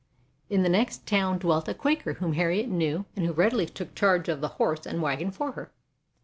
In 0.49 0.63
the 0.63 0.67
next 0.67 1.05
town 1.05 1.37
dwelt 1.37 1.67
a 1.67 1.75
Quaker 1.75 2.13
whom 2.13 2.33
Harriet 2.33 2.69
knew 2.69 3.05
and 3.15 3.23
who 3.23 3.33
readily 3.33 3.67
took 3.67 3.93
charge 3.93 4.29
of 4.29 4.41
the 4.41 4.47
horse 4.57 4.87
and 4.87 4.99
wagon 4.99 5.29
for 5.29 5.51
her. 5.51 5.71